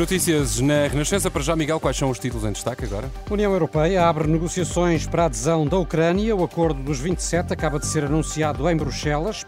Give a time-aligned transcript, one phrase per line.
[0.00, 1.30] Notícias na Renascença.
[1.30, 3.10] Para já, Miguel, quais são os títulos em destaque agora?
[3.30, 6.34] União Europeia abre negociações para a adesão da Ucrânia.
[6.34, 9.44] O acordo dos 27 acaba de ser anunciado em Bruxelas.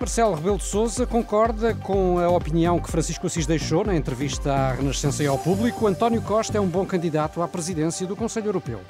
[0.00, 4.72] Marcelo Rebelo de Sousa concorda com a opinião que Francisco Assis deixou na entrevista à
[4.72, 5.86] Renascença e ao público.
[5.86, 8.80] António Costa é um bom candidato à presidência do Conselho Europeu.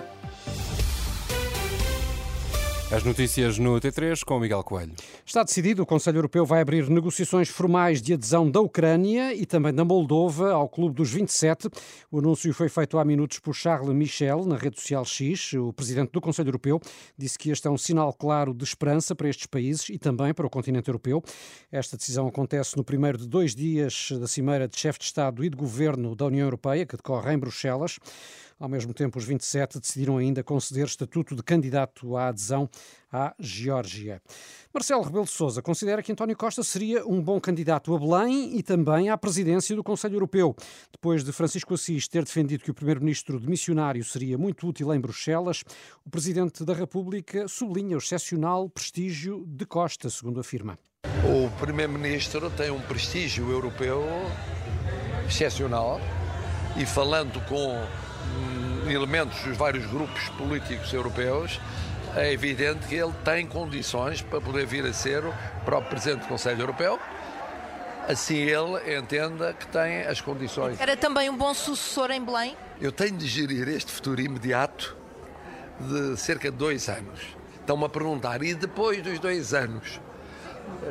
[2.95, 4.93] As notícias no T3 com Miguel Coelho.
[5.25, 9.73] Está decidido, o Conselho Europeu vai abrir negociações formais de adesão da Ucrânia e também
[9.73, 11.71] da Moldova ao Clube dos 27.
[12.11, 15.55] O anúncio foi feito há minutos por Charles Michel na rede social X.
[15.55, 16.79] O presidente do Conselho Europeu
[17.17, 20.47] disse que este é um sinal claro de esperança para estes países e também para
[20.47, 21.23] o continente europeu.
[21.73, 25.49] Esta decisão acontece no primeiro de dois dias da Cimeira de Chefe de Estado e
[25.49, 27.99] de Governo da União Europeia, que decorre em Bruxelas.
[28.63, 32.71] Ao mesmo tempo, os 27 decidiram ainda conceder estatuto de candidato à adesão
[33.13, 34.23] à Geórgia.
[34.73, 38.63] Marcelo Rebelo de Sousa considera que António Costa seria um bom candidato a Belém e
[38.63, 40.55] também à presidência do Conselho Europeu.
[40.93, 45.01] Depois de Francisco Assis ter defendido que o primeiro-ministro de missionário seria muito útil em
[45.01, 45.65] Bruxelas,
[46.07, 50.79] o presidente da República sublinha o excepcional prestígio de Costa, segundo afirma.
[51.25, 54.05] O primeiro-ministro tem um prestígio europeu
[55.27, 56.01] excepcional
[56.81, 58.12] e falando com
[58.87, 61.61] elementos dos vários grupos políticos europeus,
[62.15, 65.33] é evidente que ele tem condições para poder vir a ser o
[65.65, 66.99] próprio Presidente do Conselho Europeu.
[68.09, 70.81] Assim ele entenda que tem as condições.
[70.81, 72.57] Era também um bom sucessor em Belém?
[72.81, 74.97] Eu tenho de gerir este futuro imediato
[75.81, 77.21] de cerca de dois anos.
[77.61, 80.01] Estão-me a perguntar, e depois dos dois anos,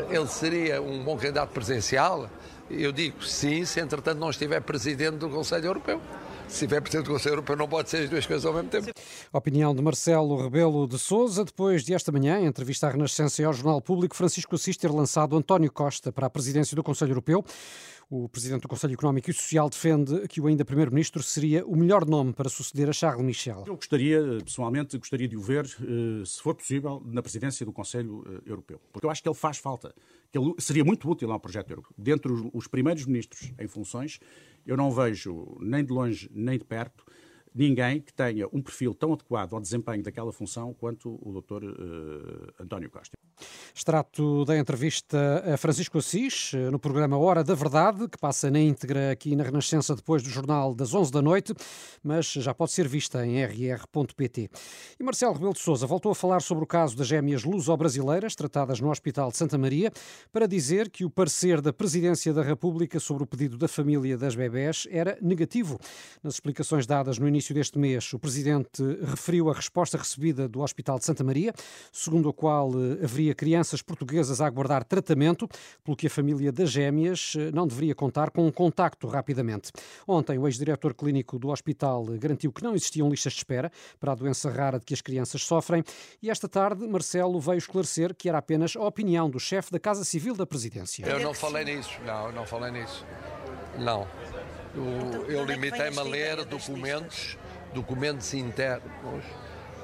[0.09, 2.29] ele seria um bom candidato presidencial?
[2.77, 6.01] Eu digo sim, se entretanto não estiver Presidente do Conselho Europeu
[6.51, 8.91] se tiver Presidente do Conselho Europeu, não pode ser as duas coisas ao mesmo tempo.
[9.31, 13.45] Opinião de Marcelo Rebelo de Souza, depois de esta manhã, em entrevista à Renascença e
[13.45, 17.43] ao Jornal Público, Francisco Assis ter lançado António Costa para a presidência do Conselho Europeu.
[18.13, 22.05] O Presidente do Conselho Económico e Social defende que o ainda Primeiro-Ministro seria o melhor
[22.05, 23.63] nome para suceder a Charles Michel.
[23.65, 28.21] Eu gostaria, pessoalmente, gostaria de o ver, eh, se for possível, na presidência do Conselho
[28.27, 28.81] eh, Europeu.
[28.91, 29.95] Porque eu acho que ele faz falta,
[30.29, 31.95] que ele seria muito útil ao projeto europeu.
[31.97, 34.19] Dentre os primeiros ministros em funções,
[34.67, 37.05] eu não vejo, nem de longe nem de perto,
[37.53, 41.63] ninguém que tenha um perfil tão adequado ao desempenho daquela função quanto o Dr.
[41.63, 43.17] Uh, António Costa.
[43.73, 49.11] Extrato da entrevista a Francisco Assis, no programa Hora da Verdade, que passa na íntegra
[49.11, 51.53] aqui na Renascença depois do jornal das 11 da noite,
[52.03, 54.49] mas já pode ser vista em rr.pt.
[54.99, 58.79] E Marcelo Rebelo de Sousa voltou a falar sobre o caso das gêmeas luso-brasileiras tratadas
[58.79, 59.91] no Hospital de Santa Maria,
[60.31, 64.35] para dizer que o parecer da Presidência da República sobre o pedido da família das
[64.35, 65.79] bebés era negativo.
[66.21, 70.99] Nas explicações dadas no início deste mês, o Presidente referiu a resposta recebida do Hospital
[70.99, 71.53] de Santa Maria,
[71.91, 75.47] segundo a qual eh, haveria crianças portuguesas a aguardar tratamento,
[75.83, 79.71] pelo que a família das gêmeas eh, não deveria contar com um contacto rapidamente.
[80.07, 84.15] Ontem, o ex-diretor clínico do hospital garantiu que não existiam listas de espera para a
[84.15, 85.83] doença rara de que as crianças sofrem
[86.21, 90.03] e esta tarde Marcelo veio esclarecer que era apenas a opinião do chefe da Casa
[90.03, 91.05] Civil da Presidência.
[91.05, 93.05] Eu não falei nisso, não, não falei nisso.
[93.79, 94.07] Não.
[94.75, 97.37] Eu, eu limitei-me a ler documentos,
[97.73, 98.83] documentos internos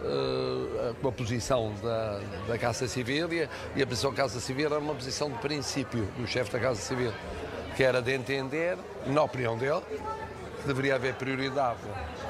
[0.02, 4.40] uh, com a posição da, da Casa Civil e a, e a posição da Casa
[4.40, 7.12] Civil era uma posição de princípio do chefe da Casa Civil,
[7.76, 9.82] que era de entender, na opinião dele,
[10.62, 11.80] que deveria haver prioridade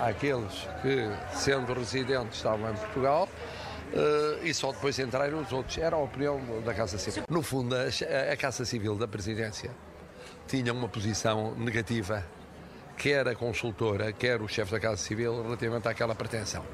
[0.02, 3.30] àqueles que, sendo residentes, estavam em Portugal.
[3.88, 5.78] Uh, e só depois entrarem os outros.
[5.78, 7.24] Era a opinião da Casa Civil.
[7.30, 9.72] No fundo, a, a Casa Civil da Presidência
[10.46, 12.26] tinha uma posição negativa,
[12.98, 16.66] quer a consultora, quer o chefe da Casa Civil, relativamente àquela pretensão.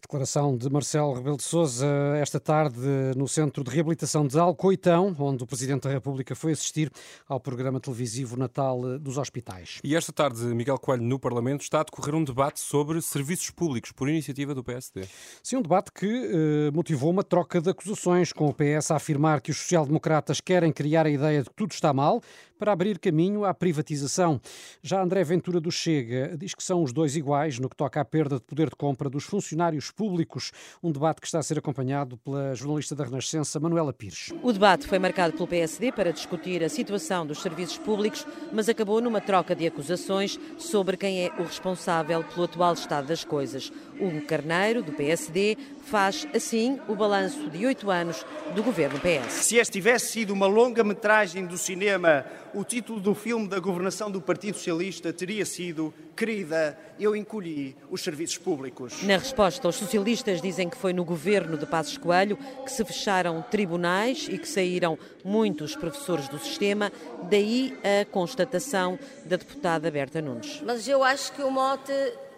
[0.00, 1.86] Declaração de Marcelo Rebelo de Sousa
[2.20, 2.78] esta tarde
[3.16, 6.92] no Centro de Reabilitação de Alcoitão, onde o Presidente da República foi assistir
[7.28, 9.80] ao programa televisivo Natal dos Hospitais.
[9.82, 13.90] E esta tarde, Miguel Coelho, no Parlamento, está a decorrer um debate sobre serviços públicos,
[13.90, 15.02] por iniciativa do PSD.
[15.42, 19.40] Sim, um debate que eh, motivou uma troca de acusações, com o PS a afirmar
[19.40, 22.22] que os social-democratas querem criar a ideia de que tudo está mal,
[22.58, 24.40] para abrir caminho à privatização.
[24.82, 28.04] Já André Ventura do Chega diz que são os dois iguais no que toca à
[28.04, 32.16] perda de poder de compra dos funcionários públicos, um debate que está a ser acompanhado
[32.18, 34.32] pela jornalista da Renascença, Manuela Pires.
[34.42, 39.00] O debate foi marcado pelo PSD para discutir a situação dos serviços públicos, mas acabou
[39.00, 43.72] numa troca de acusações sobre quem é o responsável pelo atual estado das coisas.
[44.00, 45.56] Hugo Carneiro, do PSD,
[45.86, 49.32] faz assim o balanço de oito anos do governo PS.
[49.32, 54.20] Se este tivesse sido uma longa-metragem do cinema, o título do filme da governação do
[54.20, 59.02] Partido Socialista teria sido Querida, eu encolhi os serviços públicos.
[59.02, 63.42] Na resposta, os socialistas dizem que foi no governo de Passos Coelho que se fecharam
[63.42, 66.90] tribunais e que saíram muitos professores do sistema,
[67.30, 70.62] daí a constatação da deputada Berta Nunes.
[70.64, 71.92] Mas eu acho que o mote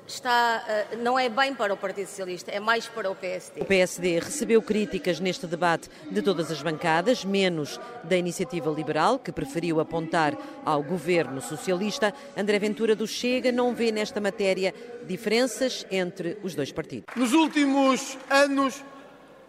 [0.08, 3.60] está, eh, não é bem para o Partido Socialista, é mais para o PSD.
[3.60, 9.30] O PSD recebeu críticas neste debate de todas as bancadas, menos da Iniciativa Liberal, que
[9.30, 12.12] preferiu apontar ao governo socialista.
[12.36, 14.74] André Ventura do Chega não vê nesta matéria
[15.06, 17.14] diferenças entre os dois partidos.
[17.14, 18.82] Nos últimos anos,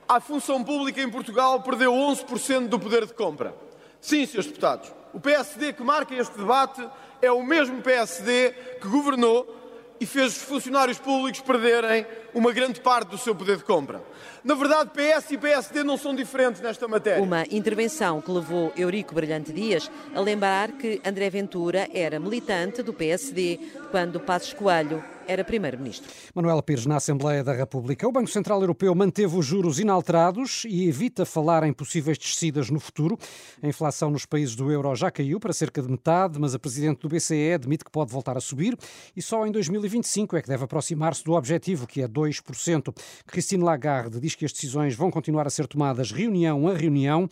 [0.07, 3.55] a função pública em Portugal perdeu 11% do poder de compra.
[4.01, 6.85] Sim, senhores deputados, o PSD que marca este debate
[7.21, 8.51] é o mesmo PSD
[8.81, 9.58] que governou
[9.99, 14.01] e fez os funcionários públicos perderem uma grande parte do seu poder de compra.
[14.43, 17.21] Na verdade, PS e PSD não são diferentes nesta matéria.
[17.21, 22.93] Uma intervenção que levou Eurico Brilhante Dias a lembrar que André Ventura era militante do
[22.93, 23.59] PSD
[23.91, 26.11] quando Passos Coelho era primeiro-ministro.
[26.33, 28.07] Manuela Pires, na Assembleia da República.
[28.07, 32.79] O Banco Central Europeu manteve os juros inalterados e evita falar em possíveis descidas no
[32.79, 33.15] futuro.
[33.61, 37.01] A inflação nos países do euro já caiu para cerca de metade, mas a presidente
[37.01, 38.75] do BCE admite que pode voltar a subir
[39.15, 42.91] e só em 2025 é que deve aproximar-se do objetivo, que é 2%.
[43.27, 47.29] Christine Lagarde diz que as decisões vão continuar a ser tomadas reunião a reunião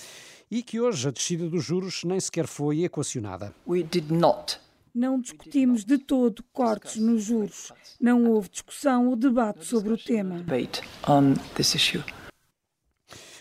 [0.52, 3.56] e que hoje a descida dos juros nem sequer foi equacionada.
[3.68, 4.67] We did not
[4.98, 7.72] não discutimos de todo cortes nos juros.
[8.02, 10.44] Não houve discussão ou debate sobre o tema.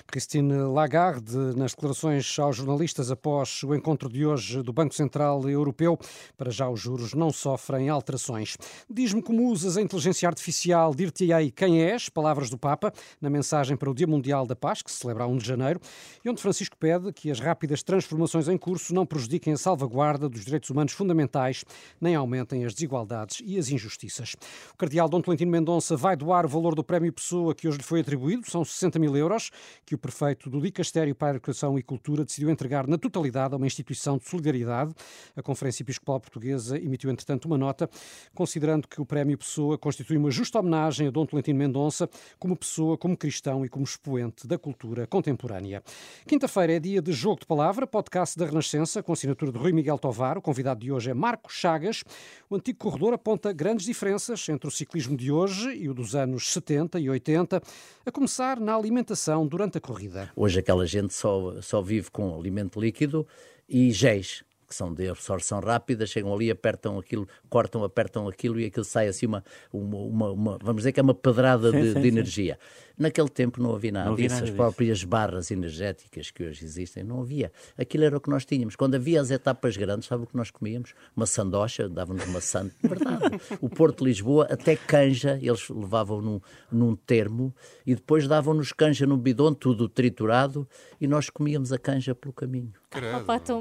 [0.07, 5.99] Christine Lagarde, nas declarações aos jornalistas após o encontro de hoje do Banco Central Europeu,
[6.37, 8.57] para já os juros não sofrem alterações.
[8.89, 13.91] Diz-me como usas a inteligência artificial, dir-te-ei quem és, palavras do Papa, na mensagem para
[13.91, 15.81] o Dia Mundial da Paz, que se celebra a 1 de janeiro,
[16.25, 20.45] e onde Francisco pede que as rápidas transformações em curso não prejudiquem a salvaguarda dos
[20.45, 21.65] direitos humanos fundamentais,
[22.01, 24.37] nem aumentem as desigualdades e as injustiças.
[24.73, 27.85] O cardeal Dom Tolentino Mendonça vai doar o valor do prémio Pessoa que hoje lhe
[27.85, 29.51] foi atribuído, são 60 mil euros,
[29.85, 33.57] que o prefeito do Dicastério para a Educação e Cultura decidiu entregar na totalidade a
[33.57, 34.95] uma instituição de solidariedade.
[35.35, 37.89] A Conferência Episcopal Portuguesa emitiu, entretanto, uma nota
[38.35, 42.09] considerando que o Prémio Pessoa constitui uma justa homenagem a Dom Tolentino Mendonça
[42.39, 45.83] como pessoa, como cristão e como expoente da cultura contemporânea.
[46.27, 49.99] Quinta-feira é dia de Jogo de Palavra, podcast da Renascença, com assinatura de Rui Miguel
[49.99, 50.37] Tovar.
[50.37, 52.05] O convidado de hoje é Marco Chagas.
[52.51, 56.53] O antigo corredor aponta grandes diferenças entre o ciclismo de hoje e o dos anos
[56.53, 57.63] 70 e 80,
[58.05, 60.31] a começar na alimentação durante a corrida.
[60.35, 63.27] Hoje aquela gente só, só vive com alimento líquido
[63.69, 68.67] e géis que são de absorção rápida, chegam ali, apertam aquilo, cortam, apertam aquilo e
[68.67, 71.93] aquilo sai assim uma, uma, uma, uma vamos dizer que é uma pedrada sim, de,
[71.93, 72.59] sim, de, energia.
[72.99, 76.65] Naquele tempo não havia nada não havia disso, nada as próprias barras energéticas que hoje
[76.65, 77.53] existem, não havia.
[77.77, 78.75] Aquilo era o que nós tínhamos.
[78.75, 80.95] Quando havia as etapas grandes, sabe o que nós comíamos?
[81.15, 82.71] Uma sandocha, davam-nos uma sand...
[82.83, 83.41] verdade.
[83.61, 86.41] O Porto de Lisboa, até canja, eles levavam num,
[86.73, 87.55] num termo
[87.87, 90.67] e depois davam-nos canja no bidão, tudo triturado,
[91.01, 92.73] e nós comíamos a canja pelo caminho.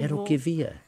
[0.01, 0.81] Era o que havia.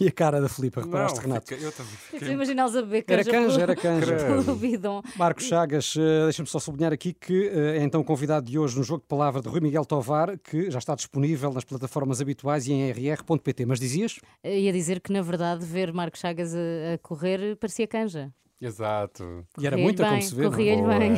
[0.00, 1.48] E a cara da Filipa, reparaste, não, Renato?
[1.48, 2.32] Fica, eu também fiquei...
[2.32, 3.20] imaginá-los a beber canja.
[3.20, 4.16] Era canja, era canja.
[4.16, 5.02] Pelo bidon.
[5.16, 8.82] Marcos Chagas, uh, deixa-me só sublinhar aqui que uh, é então convidado de hoje no
[8.82, 12.72] Jogo de Palavra de Rui Miguel Tovar, que já está disponível nas plataformas habituais e
[12.72, 13.66] em rr.pt.
[13.66, 14.18] Mas dizias?
[14.44, 18.32] Uh, ia dizer que, na verdade, ver Marcos Chagas a, a correr parecia canja.
[18.62, 19.44] Exato.
[19.58, 20.44] E era muito como se vê.
[20.44, 21.14] Corria-lhe bem.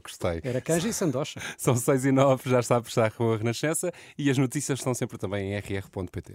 [0.00, 0.40] Gostei.
[0.44, 1.40] Era canja e sandocha.
[1.58, 4.94] São 6 e 9, já está a prestar com a Renascença e as notícias estão
[4.94, 6.34] sempre também em rr.pt.